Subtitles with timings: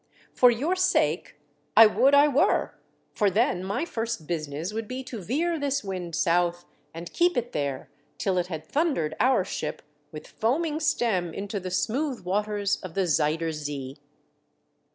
[0.33, 1.35] For your sake
[1.77, 2.73] I would I were,
[3.13, 7.51] for then my first business would be to veer this wind south, and keep it
[7.51, 12.95] there till it had thundered our ship with foaming stem into the smooth waters of
[12.95, 13.99] the Zuyder Zee."